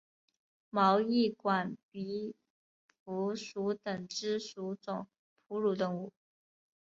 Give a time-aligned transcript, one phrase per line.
[0.71, 2.33] 毛翼管鼻
[3.03, 5.05] 蝠属等之数种
[5.47, 6.11] 哺乳动物。